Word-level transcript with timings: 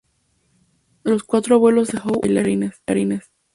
Los 1.03 1.23
cuatro 1.25 1.53
abuelos 1.57 1.89
de 1.89 1.99
Hough 1.99 2.25
eran 2.25 2.71
bailarines. 2.87 3.29